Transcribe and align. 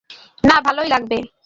না, 0.43 0.55
ভালোই 0.61 0.89
লাগবে। 0.89 1.17